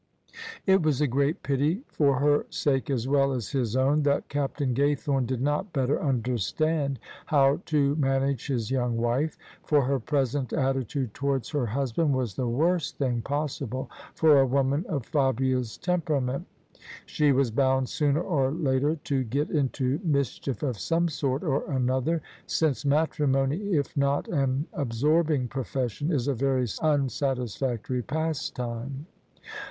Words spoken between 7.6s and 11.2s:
to man age his young wife: for her present attitude